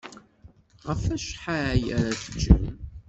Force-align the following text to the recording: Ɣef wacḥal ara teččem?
Ɣef 0.87 1.01
wacḥal 1.09 1.83
ara 1.97 2.19
teččem? 2.21 2.65